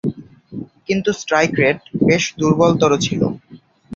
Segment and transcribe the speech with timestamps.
[0.87, 3.21] কিন্তু strike rate বেশ দূর্বলতর ছিল।